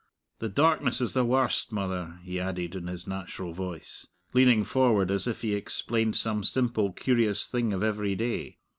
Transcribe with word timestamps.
The 0.39 0.49
darkness 0.49 0.99
is 0.99 1.13
the 1.13 1.23
warst, 1.23 1.71
mother," 1.71 2.17
he 2.23 2.39
added, 2.39 2.73
in 2.73 2.87
his 2.87 3.05
natural 3.05 3.53
voice, 3.53 4.07
leaning 4.33 4.63
forward 4.63 5.11
as 5.11 5.27
if 5.27 5.43
he 5.43 5.53
explained 5.53 6.15
some 6.15 6.43
simple, 6.43 6.91
curious 6.91 7.47
thing 7.47 7.71
of 7.71 7.83
every 7.83 8.15
day. 8.15 8.57